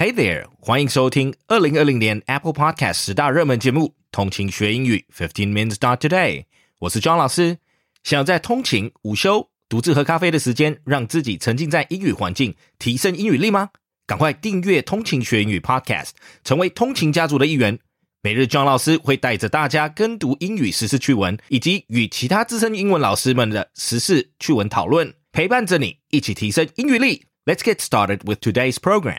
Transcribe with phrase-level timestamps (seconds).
[0.00, 6.40] Hey there，欢迎收听二零二零年 Apple Podcast 十大热门节目《通勤学英语 Fifteen Minutes Start Today》。
[6.78, 7.58] 我是庄老师。
[8.02, 13.68] 想在通勤、午休、独自喝咖啡的时间，让自己沉浸在英语环境，提升英语力吗？
[14.06, 16.06] 赶快订阅《通勤学英语 Podcast》，
[16.42, 17.78] 成为通勤家族的一员。
[18.22, 27.26] 每日庄老师会带着大家跟读英语时事趣闻，以及与其他资深英文老师们的时事趣闻讨论，陪伴着你一起提升英语力。
[27.44, 29.18] Let's get started with today's program.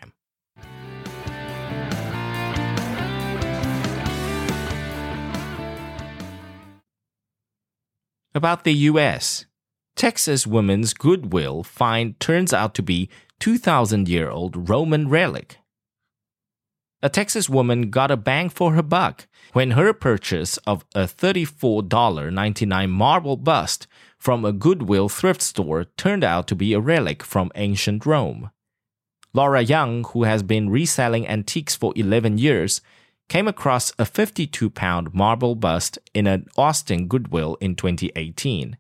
[8.34, 9.46] About the U.S.
[9.98, 13.10] Texas woman's goodwill find turns out to be
[13.42, 15.58] 2,000 year old Roman relic.
[17.04, 22.90] A Texas woman got a bang for her buck when her purchase of a $34.99
[22.90, 23.86] marble bust
[24.18, 28.52] from a Goodwill thrift store turned out to be a relic from ancient Rome.
[29.34, 32.80] Laura Young, who has been reselling antiques for 11 years,
[33.32, 38.76] came across a 52 pound marble bust in an Austin Goodwill in 2018.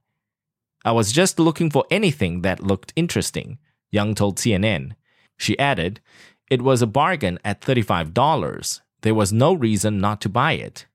[0.83, 3.59] I was just looking for anything that looked interesting,
[3.91, 4.95] Young told CNN.
[5.38, 6.02] She added,
[6.49, 8.81] It was a bargain at $35.
[9.03, 10.86] There was no reason not to buy it.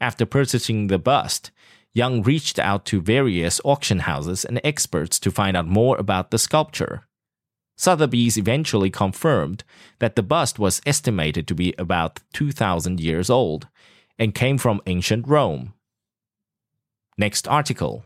[0.00, 1.52] After purchasing the bust,
[1.94, 6.38] Young reached out to various auction houses and experts to find out more about the
[6.38, 7.06] sculpture.
[7.80, 9.64] Sotheby's eventually confirmed
[10.00, 13.68] that the bust was estimated to be about 2,000 years old
[14.18, 15.72] and came from ancient Rome.
[17.16, 18.04] Next article.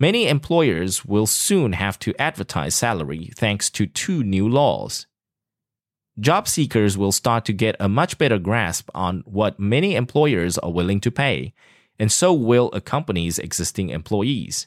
[0.00, 5.06] Many employers will soon have to advertise salary thanks to two new laws.
[6.18, 10.72] Job seekers will start to get a much better grasp on what many employers are
[10.72, 11.54] willing to pay,
[11.96, 14.66] and so will a company's existing employees.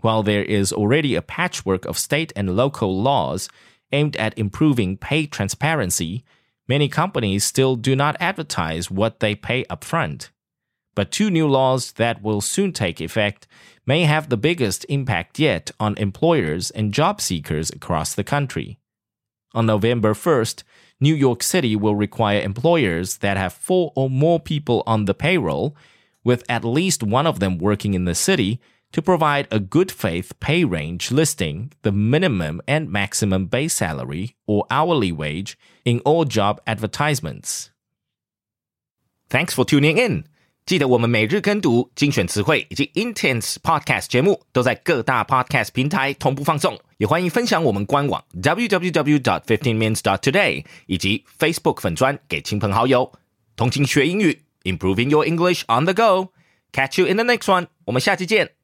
[0.00, 3.48] While there is already a patchwork of state and local laws
[3.92, 6.24] aimed at improving pay transparency,
[6.68, 10.30] many companies still do not advertise what they pay upfront.
[10.94, 13.46] But two new laws that will soon take effect
[13.86, 18.78] may have the biggest impact yet on employers and job seekers across the country.
[19.54, 20.62] On November 1st,
[21.00, 25.76] New York City will require employers that have four or more people on the payroll,
[26.24, 28.60] with at least one of them working in the city,
[28.92, 34.64] to provide a good faith pay range listing the minimum and maximum base salary or
[34.70, 37.70] hourly wage in all job advertisements.
[39.28, 40.24] Thanks for tuning in.
[40.64, 53.12] 记得我们每日跟读、精选词汇以及 Intense Podcast 节目都在各大 Podcast 平台同步放送，也欢迎分享我们官网 www.dot15minutes.dot.today 以及 Facebook 粉砖给亲朋好友。
[53.54, 56.32] 通勤学英语，Improving Your English on the Go。
[56.72, 57.68] Catch you in the next one。
[57.84, 58.55] 我们下期见。